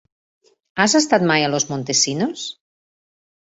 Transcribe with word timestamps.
Has 0.83 0.95
estat 1.01 1.27
mai 1.33 1.45
a 1.49 1.53
Los 1.57 1.67
Montesinos? 1.73 2.49